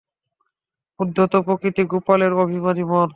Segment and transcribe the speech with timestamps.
[0.99, 3.09] উদ্ধত প্রকৃতি গোপালের, অভিমানী মন।